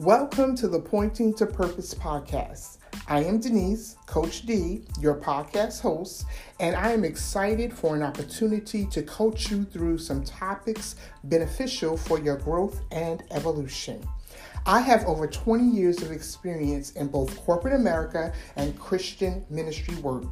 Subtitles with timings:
[0.00, 2.78] Welcome to the Pointing to Purpose podcast.
[3.06, 6.24] I am Denise, Coach D, your podcast host,
[6.58, 12.18] and I am excited for an opportunity to coach you through some topics beneficial for
[12.18, 14.02] your growth and evolution.
[14.64, 20.24] I have over 20 years of experience in both corporate America and Christian ministry work.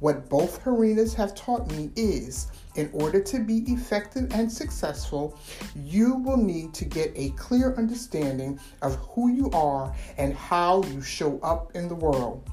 [0.00, 5.38] What both arenas have taught me is in order to be effective and successful,
[5.76, 11.02] you will need to get a clear understanding of who you are and how you
[11.02, 12.48] show up in the world.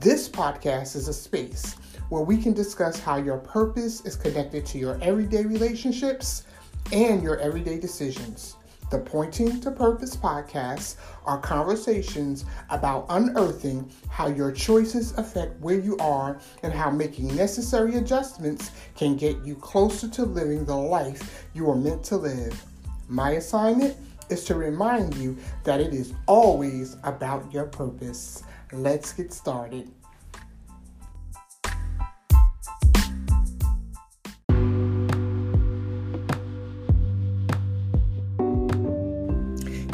[0.00, 1.76] This podcast is a space
[2.08, 6.44] where we can discuss how your purpose is connected to your everyday relationships
[6.92, 8.56] and your everyday decisions.
[8.90, 15.96] The Pointing to Purpose podcast are conversations about unearthing how your choices affect where you
[15.98, 21.70] are and how making necessary adjustments can get you closer to living the life you
[21.70, 22.64] are meant to live.
[23.06, 23.96] My assignment
[24.28, 28.42] is to remind you that it is always about your purpose.
[28.72, 29.88] Let's get started.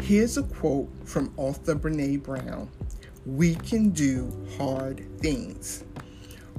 [0.07, 2.69] Here's a quote from author Brene Brown
[3.25, 5.83] We can do hard things.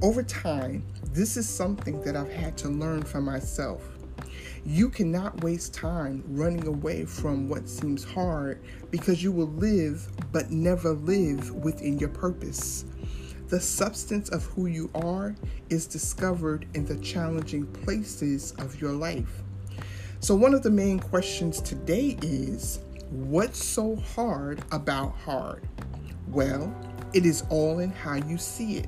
[0.03, 0.83] Over time,
[1.13, 3.81] this is something that I've had to learn for myself.
[4.67, 10.51] You cannot waste time running away from what seems hard because you will live but
[10.51, 12.85] never live within your purpose.
[13.47, 15.35] The substance of who you are
[15.71, 19.41] is discovered in the challenging places of your life.
[20.19, 22.81] So, one of the main questions today is
[23.11, 25.67] What's so hard about hard?
[26.27, 26.71] Well,
[27.11, 28.87] it is all in how you see it.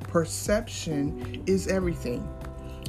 [0.00, 2.28] Perception is everything.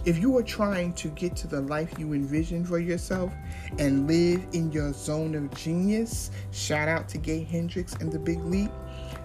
[0.04, 3.31] If you are trying to get to the life you envision for yourself
[3.80, 8.43] and live in your zone of genius, shout out to Gay Hendricks and the Big
[8.43, 8.72] Leap,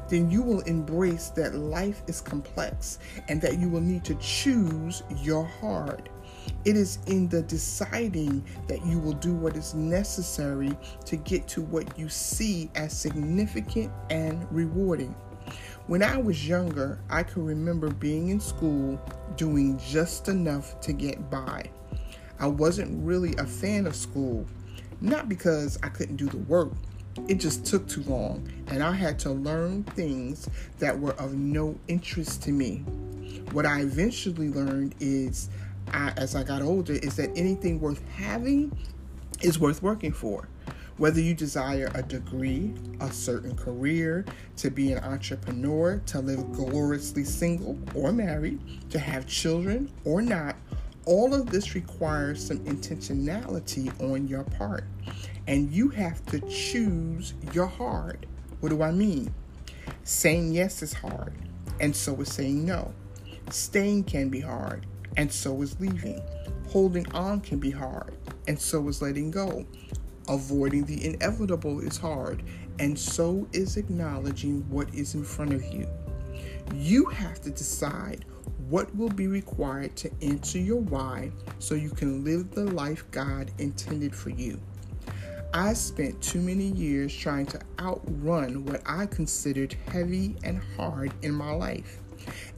[0.09, 5.03] then you will embrace that life is complex and that you will need to choose
[5.23, 6.09] your hard.
[6.65, 10.77] It is in the deciding that you will do what is necessary
[11.07, 15.15] to get to what you see as significant and rewarding.
[15.87, 19.01] When I was younger, I can remember being in school
[19.37, 21.71] doing just enough to get by.
[22.39, 24.47] I wasn't really a fan of school,
[25.01, 26.73] not because I couldn't do the work,
[27.27, 30.49] it just took too long, and I had to learn things
[30.79, 32.85] that were of no interest to me.
[33.53, 35.49] What I eventually learned is
[35.93, 38.77] I, as I got older is that anything worth having
[39.43, 40.49] is worth working for.
[40.97, 44.25] Whether you desire a degree, a certain career,
[44.57, 48.61] to be an entrepreneur, to live gloriously single or married,
[48.91, 50.57] to have children or not,
[51.07, 54.85] all of this requires some intentionality on your part.
[55.47, 58.27] And you have to choose your hard.
[58.61, 59.33] What do I mean?
[60.03, 61.33] Saying yes is hard,
[61.81, 62.93] and so is saying no.
[63.51, 64.85] Staying can be hard,
[65.19, 66.23] and so is leaving.
[66.69, 69.67] Holding on can be hard, and so is letting go.
[70.29, 72.43] Avoiding the inevitable is hard,
[72.79, 75.87] and so is acknowledging what is in front of you.
[76.73, 78.25] You have to decide
[78.69, 83.51] what will be required to answer your why so you can live the life God
[83.59, 84.61] intended for you.
[85.55, 91.33] I spent too many years trying to outrun what I considered heavy and hard in
[91.33, 92.01] my life.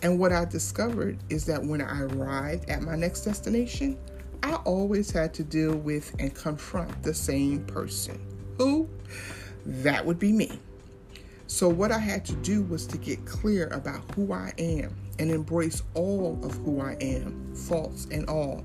[0.03, 3.99] And what I discovered is that when I arrived at my next destination,
[4.43, 8.21] I always had to deal with and confront the same person.
[8.57, 8.89] Who?
[9.67, 10.59] That would be me.
[11.47, 15.31] So, what I had to do was to get clear about who I am and
[15.31, 18.65] embrace all of who I am, faults and all.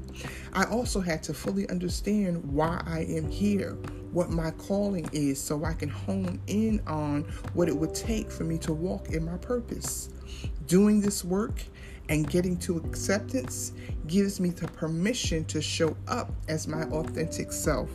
[0.54, 3.74] I also had to fully understand why I am here,
[4.12, 7.24] what my calling is, so I can hone in on
[7.56, 10.10] what it would take for me to walk in my purpose.
[10.68, 11.62] Doing this work
[12.10, 13.74] and getting to acceptance
[14.08, 17.90] gives me the permission to show up as my authentic self.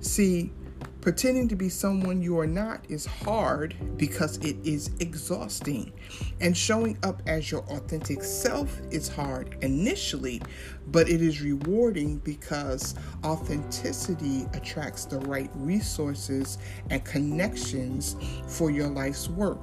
[0.00, 0.52] See,
[1.00, 5.92] pretending to be someone you are not is hard because it is exhausting.
[6.40, 10.42] And showing up as your authentic self is hard initially,
[10.88, 12.94] but it is rewarding because
[13.24, 16.58] authenticity attracts the right resources
[16.90, 18.16] and connections
[18.46, 19.58] for your life's work.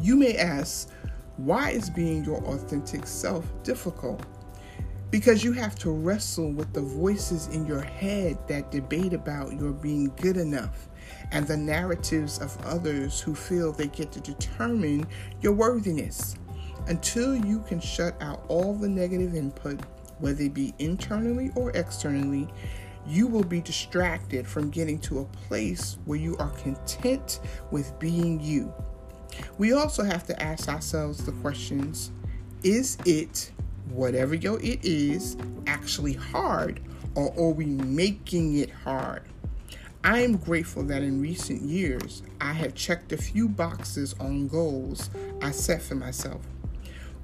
[0.00, 0.88] You may ask,
[1.44, 4.22] why is being your authentic self difficult?
[5.10, 9.72] Because you have to wrestle with the voices in your head that debate about your
[9.72, 10.88] being good enough
[11.32, 15.06] and the narratives of others who feel they get to determine
[15.40, 16.36] your worthiness.
[16.86, 19.80] Until you can shut out all the negative input,
[20.18, 22.48] whether it be internally or externally,
[23.06, 27.40] you will be distracted from getting to a place where you are content
[27.70, 28.72] with being you.
[29.58, 32.10] We also have to ask ourselves the questions
[32.62, 33.52] Is it,
[33.88, 35.36] whatever your it is,
[35.66, 36.80] actually hard,
[37.14, 39.22] or are we making it hard?
[40.02, 45.10] I am grateful that in recent years I have checked a few boxes on goals
[45.42, 46.40] I set for myself.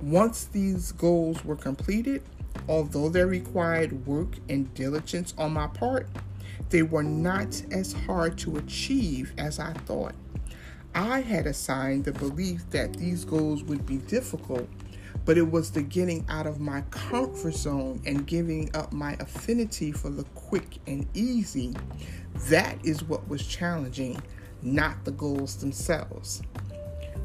[0.02, 2.22] Once these goals were completed,
[2.68, 6.06] although they required work and diligence on my part,
[6.68, 10.14] they were not as hard to achieve as I thought.
[10.96, 14.66] I had assigned the belief that these goals would be difficult,
[15.26, 19.92] but it was the getting out of my comfort zone and giving up my affinity
[19.92, 21.74] for the quick and easy.
[22.48, 24.22] That is what was challenging,
[24.62, 26.40] not the goals themselves.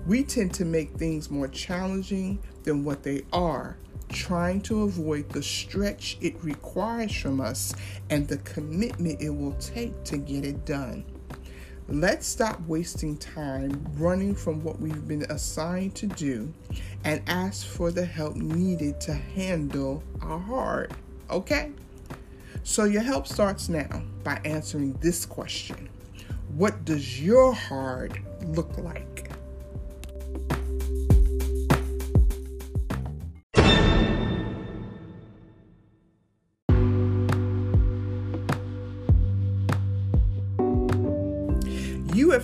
[0.05, 3.77] We tend to make things more challenging than what they are,
[4.09, 7.73] trying to avoid the stretch it requires from us
[8.09, 11.05] and the commitment it will take to get it done.
[11.91, 16.53] Let's stop wasting time running from what we've been assigned to do
[17.03, 20.93] and ask for the help needed to handle our heart.
[21.29, 21.73] Okay?
[22.63, 25.89] So, your help starts now by answering this question
[26.55, 29.10] What does your heart look like?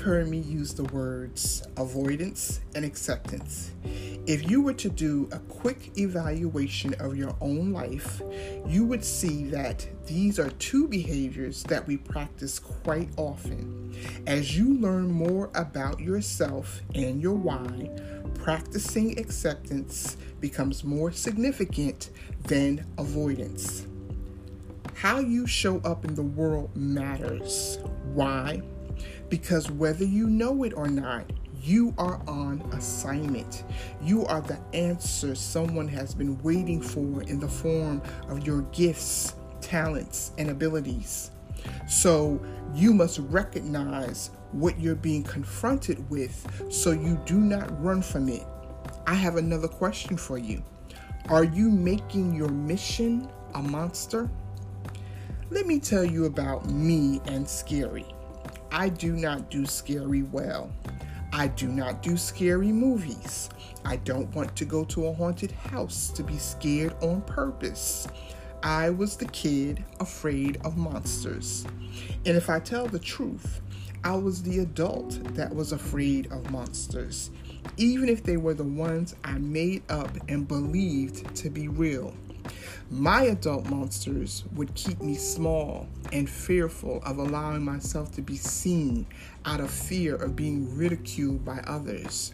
[0.07, 3.71] Heard me use the words avoidance and acceptance.
[4.25, 8.21] If you were to do a quick evaluation of your own life,
[8.65, 13.94] you would see that these are two behaviors that we practice quite often.
[14.25, 17.89] As you learn more about yourself and your why,
[18.36, 22.12] practicing acceptance becomes more significant
[22.44, 23.86] than avoidance.
[24.94, 27.77] How you show up in the world matters.
[28.13, 28.62] Why?
[29.29, 31.31] Because whether you know it or not,
[31.62, 33.63] you are on assignment.
[34.01, 39.35] You are the answer someone has been waiting for in the form of your gifts,
[39.59, 41.31] talents, and abilities.
[41.88, 42.39] So
[42.74, 48.45] you must recognize what you're being confronted with so you do not run from it.
[49.06, 50.63] I have another question for you.
[51.29, 54.29] Are you making your mission a monster?
[55.50, 58.06] Let me tell you about me and scary.
[58.71, 60.71] I do not do scary well.
[61.31, 63.49] I do not do scary movies.
[63.85, 68.07] I don't want to go to a haunted house to be scared on purpose.
[68.63, 71.65] I was the kid afraid of monsters.
[72.25, 73.61] And if I tell the truth,
[74.03, 77.29] I was the adult that was afraid of monsters,
[77.77, 82.13] even if they were the ones I made up and believed to be real.
[82.89, 89.06] My adult monsters would keep me small and fearful of allowing myself to be seen
[89.44, 92.34] out of fear of being ridiculed by others.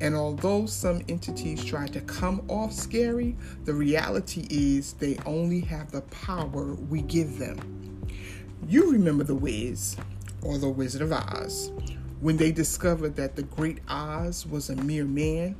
[0.00, 3.36] And although some entities try to come off scary,
[3.66, 8.06] the reality is they only have the power we give them.
[8.66, 9.96] You remember the Wiz,
[10.40, 11.72] or the Wizard of Oz,
[12.20, 15.56] when they discovered that the Great Oz was a mere man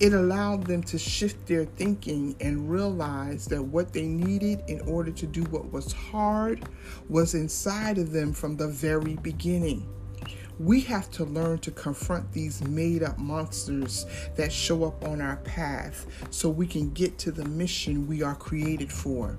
[0.00, 5.12] it allowed them to shift their thinking and realize that what they needed in order
[5.12, 6.68] to do what was hard
[7.08, 9.88] was inside of them from the very beginning.
[10.58, 15.36] We have to learn to confront these made up monsters that show up on our
[15.38, 19.36] path so we can get to the mission we are created for.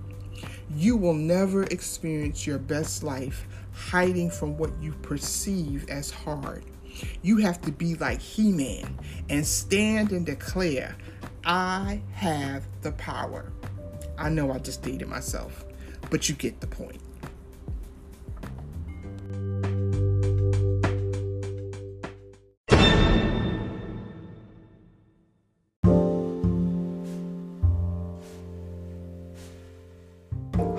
[0.74, 6.64] You will never experience your best life hiding from what you perceive as hard.
[7.22, 9.00] You have to be like He Man
[9.30, 10.96] and stand and declare,
[11.44, 13.52] I have the power.
[14.18, 15.66] I know I just dated myself,
[16.10, 17.02] but you get the point.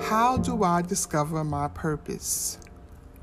[0.01, 2.59] How do I discover my purpose?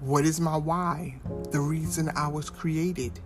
[0.04, 1.18] What is my why?
[1.50, 3.20] The reason I was created?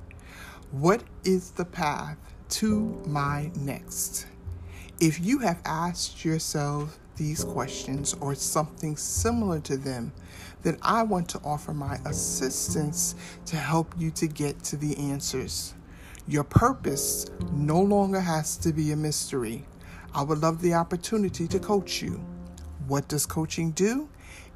[0.70, 2.16] What is the path
[2.50, 4.28] to my next?
[5.00, 10.12] If you have asked yourself these questions or something similar to them,
[10.62, 13.16] then I want to offer my assistance
[13.46, 15.74] to help you to get to the answers.
[16.28, 19.64] Your purpose no longer has to be a mystery.
[20.14, 22.24] I would love the opportunity to coach you.
[22.86, 24.08] What does coaching do?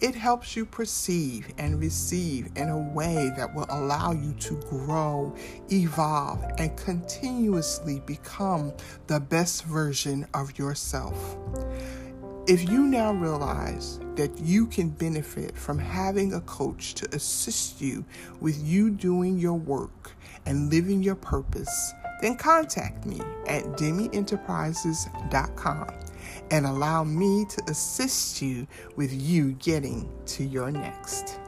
[0.03, 5.33] It helps you perceive and receive in a way that will allow you to grow,
[5.71, 8.73] evolve, and continuously become
[9.07, 11.37] the best version of yourself.
[12.49, 18.05] If you now realize that you can benefit from having a coach to assist you
[18.41, 20.17] with you doing your work
[20.47, 25.87] and living your purpose, then contact me at demyenterprises.com
[26.51, 31.39] and allow me to assist you with you getting to your next.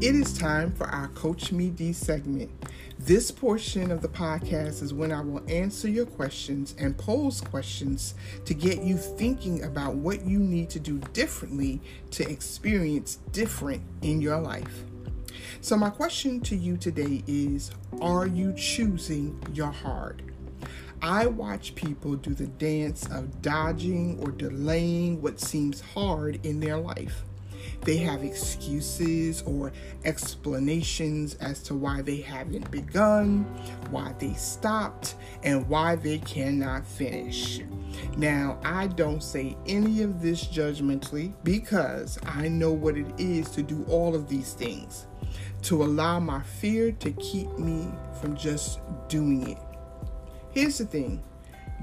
[0.00, 2.50] It is time for our Coach Me D segment.
[2.98, 8.16] This portion of the podcast is when I will answer your questions and pose questions
[8.44, 11.80] to get you thinking about what you need to do differently
[12.10, 14.84] to experience different in your life.
[15.64, 20.34] So, my question to you today is Are you choosing your hard?
[21.00, 26.78] I watch people do the dance of dodging or delaying what seems hard in their
[26.78, 27.22] life.
[27.82, 29.70] They have excuses or
[30.04, 33.44] explanations as to why they haven't begun,
[33.92, 35.14] why they stopped,
[35.44, 37.60] and why they cannot finish.
[38.16, 43.62] Now, I don't say any of this judgmentally because I know what it is to
[43.62, 45.06] do all of these things,
[45.62, 47.88] to allow my fear to keep me
[48.20, 49.58] from just doing it.
[50.50, 51.22] Here's the thing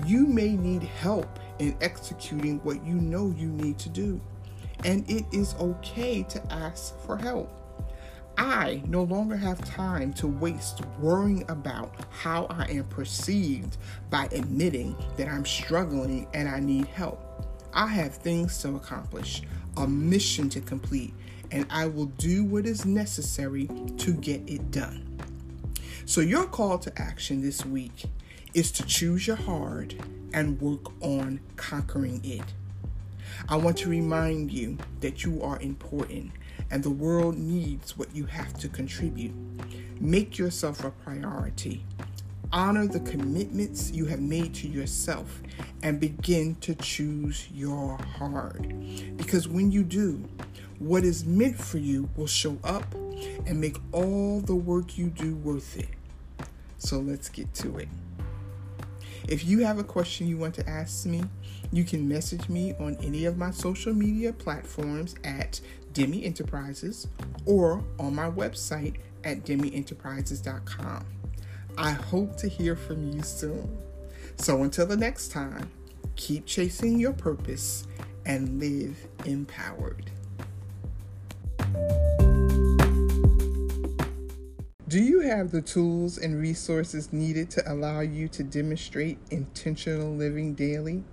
[0.05, 4.21] you may need help in executing what you know you need to do
[4.86, 7.51] and it is okay to ask for help.
[8.38, 13.77] I no longer have time to waste worrying about how I am perceived
[14.09, 17.21] by admitting that I'm struggling and I need help.
[17.74, 19.43] I have things to accomplish,
[19.75, 21.13] a mission to complete,
[21.51, 25.06] and I will do what is necessary to get it done.
[26.06, 28.06] So, your call to action this week
[28.53, 29.96] is to choose your hard
[30.34, 32.44] and work on conquering it.
[33.48, 36.32] I want to remind you that you are important
[36.72, 39.34] and the world needs what you have to contribute.
[40.00, 41.84] Make yourself a priority.
[42.51, 45.41] Honor the commitments you have made to yourself
[45.84, 48.74] and begin to choose your hard.
[49.18, 50.27] Because when you do,
[50.79, 52.93] what is meant for you will show up
[53.45, 55.89] and make all the work you do worth it.
[56.77, 57.89] So let's get to it.
[59.27, 61.24] If you have a question you want to ask me,
[61.71, 65.59] you can message me on any of my social media platforms at
[65.93, 67.07] Demi Enterprises
[67.45, 71.05] or on my website at demyenterprises.com.
[71.77, 73.77] I hope to hear from you soon.
[74.38, 75.69] So until the next time,
[76.15, 77.86] keep chasing your purpose
[78.25, 80.09] and live empowered.
[84.89, 90.55] Do you have the tools and resources needed to allow you to demonstrate intentional living
[90.55, 91.03] daily?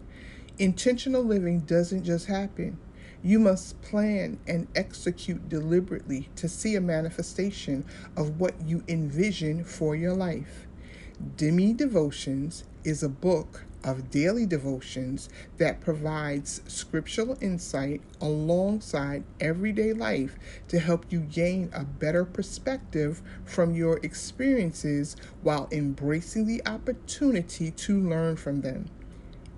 [0.59, 2.79] Intentional living doesn't just happen.
[3.23, 7.85] You must plan and execute deliberately to see a manifestation
[8.17, 10.67] of what you envision for your life.
[11.37, 15.29] Demi Devotions is a book of daily devotions
[15.59, 23.75] that provides scriptural insight alongside everyday life to help you gain a better perspective from
[23.75, 28.91] your experiences while embracing the opportunity to learn from them.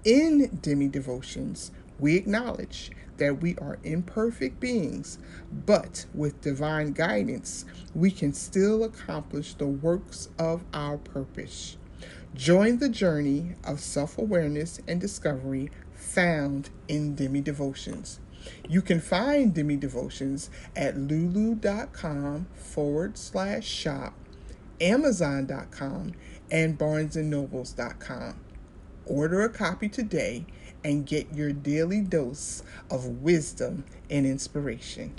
[0.04, 5.18] In Demi Devotions, we acknowledge that we are imperfect beings,
[5.66, 11.78] but with divine guidance, we can still accomplish the works of our purpose.
[12.38, 18.20] Join the journey of self awareness and discovery found in Demi Devotions.
[18.68, 24.14] You can find Demi Devotions at lulu.com forward slash shop,
[24.80, 26.12] amazon.com,
[26.48, 28.40] and barnesandnobles.com.
[29.04, 30.46] Order a copy today
[30.84, 35.16] and get your daily dose of wisdom and inspiration.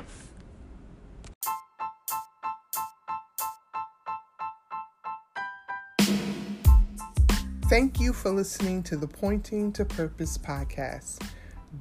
[7.70, 11.22] Thank you for listening to the Pointing to Purpose podcast.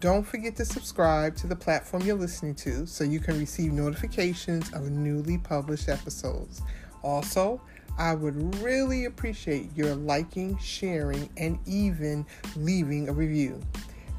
[0.01, 4.71] Don't forget to subscribe to the platform you're listening to so you can receive notifications
[4.75, 6.61] of newly published episodes.
[7.03, 7.63] Also,
[7.97, 13.59] I would really appreciate your liking, sharing, and even leaving a review.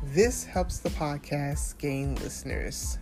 [0.05, 2.97] This helps the podcast gain listeners.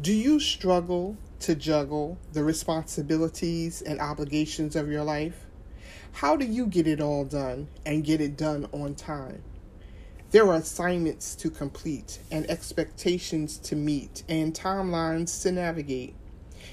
[0.00, 5.46] Do you struggle to juggle the responsibilities and obligations of your life?
[6.12, 9.42] How do you get it all done and get it done on time?
[10.30, 16.14] There are assignments to complete and expectations to meet and timelines to navigate.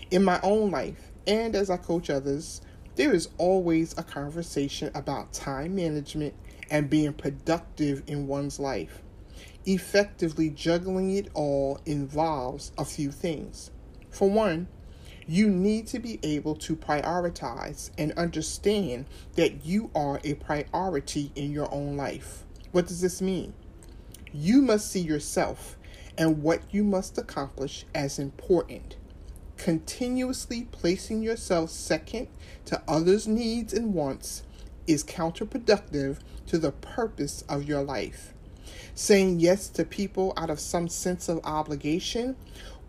[0.09, 2.61] In my own life and as I coach others,
[2.95, 6.33] there is always a conversation about time management
[6.69, 9.01] and being productive in one's life.
[9.65, 13.71] effectively juggling it all involves a few things.
[14.11, 14.67] For one,
[15.27, 21.51] you need to be able to prioritize and understand that you are a priority in
[21.51, 22.43] your own life.
[22.71, 23.53] What does this mean?
[24.33, 25.77] You must see yourself
[26.17, 28.97] and what you must accomplish as important.
[29.57, 32.27] Continuously placing yourself second
[32.65, 34.43] to others' needs and wants
[34.87, 38.33] is counterproductive to the purpose of your life.
[38.95, 42.35] Saying yes to people out of some sense of obligation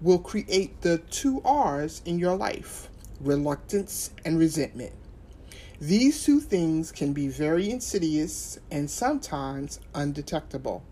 [0.03, 2.89] will create the two R's in your life
[3.21, 4.93] reluctance and resentment.
[5.81, 10.83] These two things can be very insidious and sometimes undetectable.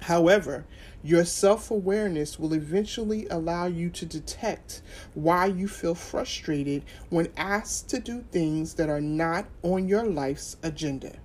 [0.00, 0.66] However,
[1.02, 4.82] your self awareness will eventually allow you to detect
[5.14, 10.56] why you feel frustrated when asked to do things that are not on your life's
[10.62, 11.16] agenda.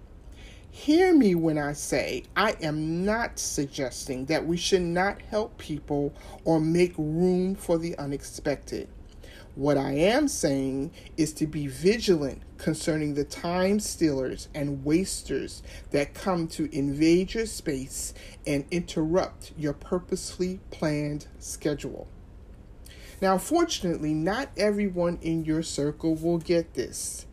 [0.73, 6.13] Hear me when I say I am not suggesting that we should not help people
[6.45, 8.87] or make room for the unexpected.
[9.55, 15.61] What I am saying is to be vigilant concerning the time stealers and wasters
[15.91, 18.13] that come to invade your space
[18.47, 22.07] and interrupt your purposefully planned schedule.
[23.21, 27.25] Now, fortunately, not everyone in your circle will get this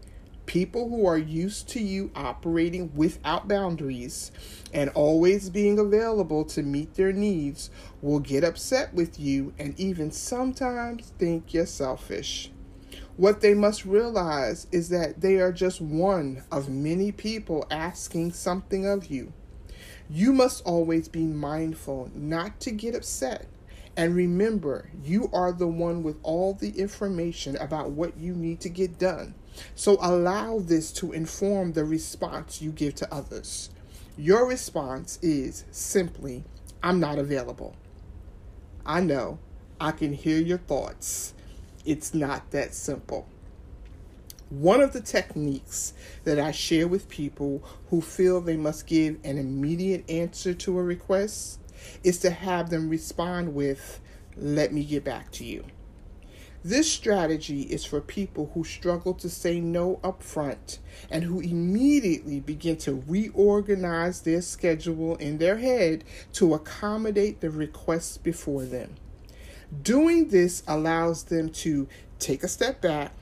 [0.48, 4.32] people who are used to you operating without boundaries
[4.72, 10.10] and always being available to meet their needs will get upset with you and even
[10.10, 12.50] sometimes think you're selfish.
[13.18, 18.86] What they must realize is that they are just one of many people asking something
[18.86, 19.34] of you.
[20.08, 23.46] You must always be mindful not to get upset.
[23.98, 28.68] And remember, you are the one with all the information about what you need to
[28.68, 29.34] get done.
[29.74, 33.70] So allow this to inform the response you give to others.
[34.16, 36.44] Your response is simply,
[36.82, 37.76] I'm not available.
[38.84, 39.38] I know,
[39.80, 41.34] I can hear your thoughts.
[41.84, 43.26] It's not that simple.
[44.50, 45.92] One of the techniques
[46.24, 50.82] that I share with people who feel they must give an immediate answer to a
[50.82, 51.60] request
[52.02, 54.00] is to have them respond with,
[54.36, 55.64] Let me get back to you.
[56.64, 62.40] This strategy is for people who struggle to say no up front and who immediately
[62.40, 68.96] begin to reorganize their schedule in their head to accommodate the requests before them.
[69.82, 71.86] Doing this allows them to
[72.18, 73.12] take a step back,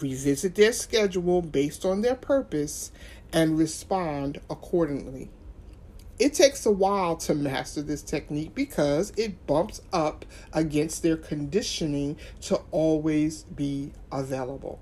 [0.00, 2.90] revisit their schedule based on their purpose,
[3.34, 5.28] and respond accordingly.
[6.18, 12.16] It takes a while to master this technique because it bumps up against their conditioning
[12.42, 14.80] to always be available.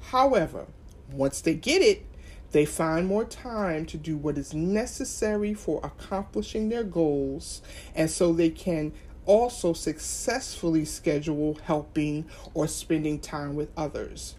[0.00, 0.68] However,
[1.12, 2.06] once they get it,
[2.52, 7.60] they find more time to do what is necessary for accomplishing their goals,
[7.94, 8.92] and so they can
[9.26, 14.34] also successfully schedule helping or spending time with others.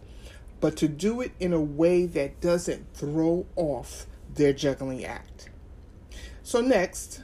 [0.60, 5.51] But to do it in a way that doesn't throw off their juggling act.
[6.44, 7.22] So, next,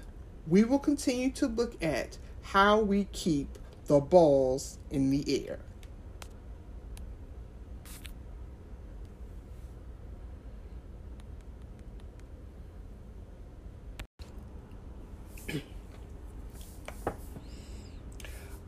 [0.48, 5.60] we will continue to look at how we keep the balls in the air.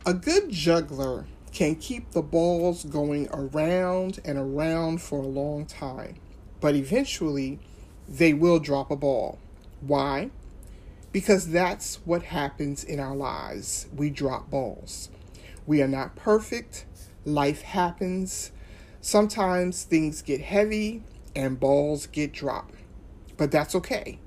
[0.06, 6.16] A good juggler can keep the balls going around and around for a long time,
[6.60, 7.60] but eventually
[8.08, 9.38] they will drop a ball.
[9.82, 10.32] Why?
[11.12, 13.88] Because that's what happens in our lives.
[13.96, 15.10] We drop balls.
[15.66, 16.86] We are not perfect.
[17.26, 18.52] Life happens.
[19.02, 21.04] Sometimes things get heavy
[21.36, 22.76] and balls get dropped.
[23.38, 24.20] But that's okay.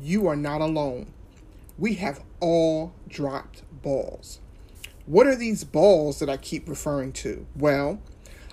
[0.00, 1.12] You are not alone.
[1.78, 4.40] We have all dropped balls.
[5.06, 7.46] What are these balls that I keep referring to?
[7.56, 8.00] Well,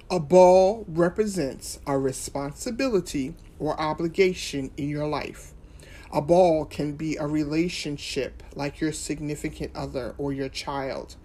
[0.10, 5.55] a ball represents a responsibility or obligation in your life.
[6.15, 11.17] A ball can be a relationship like your significant other or your child.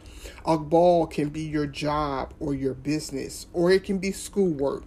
[0.44, 4.82] A ball can be your job or your business, or it can be schoolwork.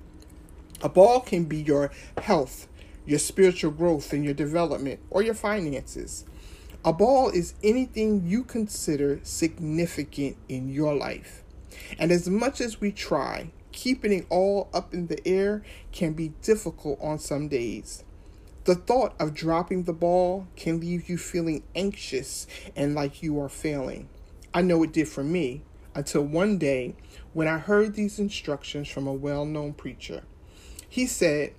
[0.81, 2.67] A ball can be your health,
[3.05, 6.25] your spiritual growth and your development, or your finances.
[6.83, 11.43] A ball is anything you consider significant in your life.
[11.97, 15.63] And as much as we try, keeping it all up in the air
[15.93, 18.03] can be difficult on some days.
[18.65, 22.47] The thought of dropping the ball can leave you feeling anxious
[22.77, 24.07] and like you are failing.
[24.53, 26.95] I know it did for me until one day
[27.33, 30.23] when I heard these instructions from a well known preacher.
[30.87, 31.53] He said,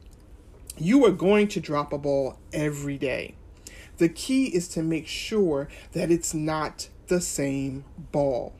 [0.78, 3.34] You are going to drop a ball every day.
[3.98, 8.54] The key is to make sure that it's not the same ball.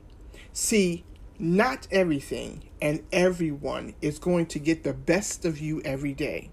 [0.52, 1.04] See,
[1.38, 6.50] not everything and everyone is going to get the best of you every day.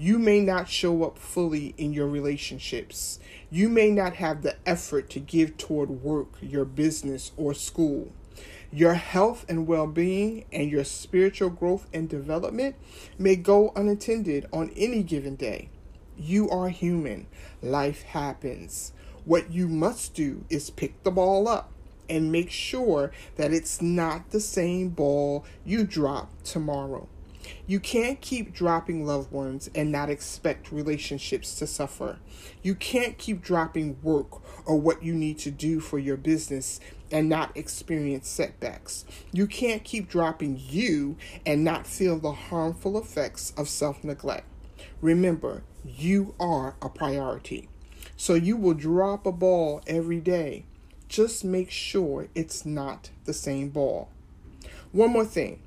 [0.00, 3.18] You may not show up fully in your relationships.
[3.50, 8.12] You may not have the effort to give toward work, your business, or school.
[8.70, 12.76] Your health and well being and your spiritual growth and development
[13.18, 15.68] may go unattended on any given day.
[16.16, 17.26] You are human.
[17.60, 18.92] Life happens.
[19.24, 21.72] What you must do is pick the ball up
[22.08, 27.08] and make sure that it's not the same ball you drop tomorrow.
[27.66, 32.18] You can't keep dropping loved ones and not expect relationships to suffer.
[32.62, 36.80] You can't keep dropping work or what you need to do for your business
[37.10, 39.04] and not experience setbacks.
[39.32, 44.46] You can't keep dropping you and not feel the harmful effects of self neglect.
[45.00, 47.68] Remember, you are a priority.
[48.16, 50.64] So you will drop a ball every day.
[51.08, 54.10] Just make sure it's not the same ball.
[54.92, 55.62] One more thing.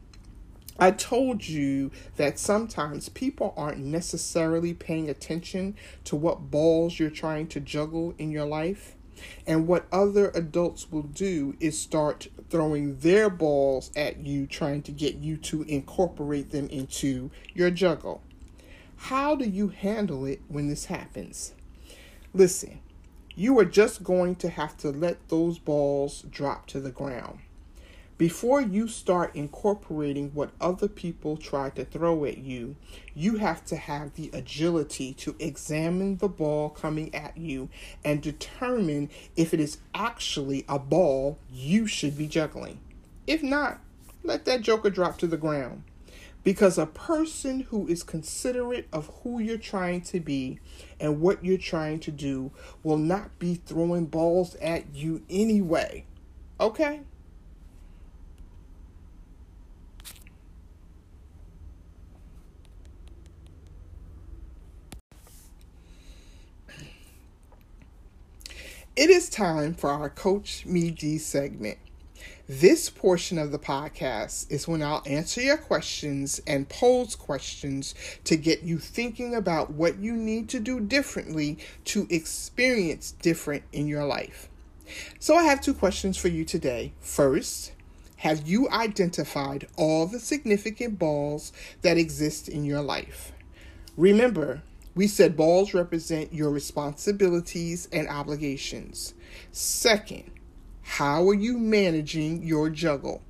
[0.82, 7.50] I told you that sometimes people aren't necessarily paying attention to what balls you're trying
[7.50, 8.96] to juggle in your life.
[9.46, 14.92] And what other adults will do is start throwing their balls at you, trying to
[14.92, 18.24] get you to incorporate them into your juggle.
[18.96, 21.54] How do you handle it when this happens?
[22.34, 22.80] Listen,
[23.36, 27.38] you are just going to have to let those balls drop to the ground.
[28.22, 32.76] Before you start incorporating what other people try to throw at you,
[33.16, 37.70] you have to have the agility to examine the ball coming at you
[38.06, 42.78] and determine if it is actually a ball you should be juggling.
[43.26, 43.80] If not,
[44.24, 45.82] let that joker drop to the ground.
[46.44, 50.60] Because a person who is considerate of who you're trying to be
[51.00, 52.52] and what you're trying to do
[52.84, 56.06] will not be throwing balls at you anyway.
[56.60, 57.02] Okay?
[68.94, 71.78] It is time for our Coach Me D segment.
[72.50, 78.36] This portion of the podcast is when I'll answer your questions and pose questions to
[78.36, 84.04] get you thinking about what you need to do differently to experience different in your
[84.04, 84.50] life.
[85.20, 86.92] So, I have two questions for you today.
[87.00, 87.72] First,
[88.18, 93.32] have you identified all the significant balls that exist in your life?
[93.96, 99.14] Remember, we said balls represent your responsibilities and obligations.
[99.52, 100.30] Second,
[100.82, 103.22] how are you managing your juggle?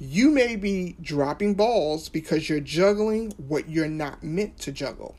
[0.00, 5.14] You may be dropping balls because you're juggling what you're not meant to juggle.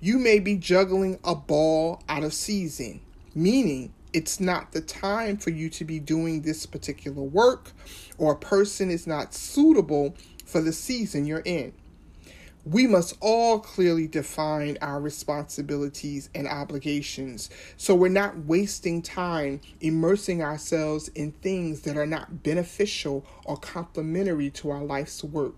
[0.00, 3.00] You may be juggling a ball out of season,
[3.34, 7.72] meaning it's not the time for you to be doing this particular work,
[8.18, 11.72] or a person is not suitable for the season you're in
[12.66, 20.42] we must all clearly define our responsibilities and obligations so we're not wasting time immersing
[20.42, 25.54] ourselves in things that are not beneficial or complementary to our life's work.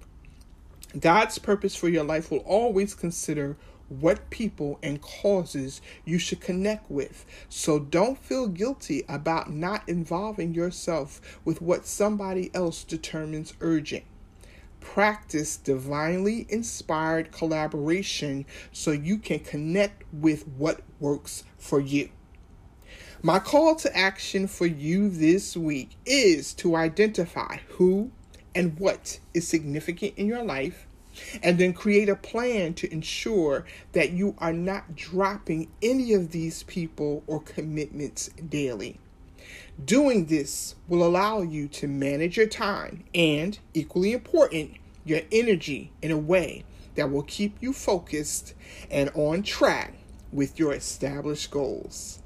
[0.99, 3.57] God's purpose for your life will always consider
[3.89, 7.25] what people and causes you should connect with.
[7.49, 14.05] So don't feel guilty about not involving yourself with what somebody else determines urgent.
[14.81, 22.11] Practice divinely inspired collaboration so you can connect with what works for you.
[23.23, 28.13] My call to action for you this week is to identify who
[28.55, 30.87] and what is significant in your life
[31.43, 36.63] and then create a plan to ensure that you are not dropping any of these
[36.65, 38.99] people or commitments daily.
[39.85, 46.11] Doing this will allow you to manage your time and, equally important, your energy in
[46.11, 48.55] a way that will keep you focused
[48.91, 49.95] and on track
[50.33, 52.21] with your established goals.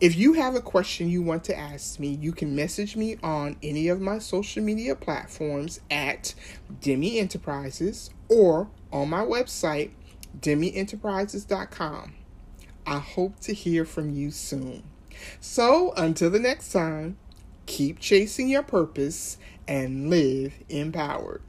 [0.00, 3.56] If you have a question you want to ask me, you can message me on
[3.62, 6.34] any of my social media platforms at
[6.80, 9.92] Demi Enterprises or on my website,
[10.38, 12.12] DemiEnterprises.com.
[12.86, 14.82] I hope to hear from you soon.
[15.40, 17.18] So until the next time,
[17.66, 21.42] keep chasing your purpose and live empowered.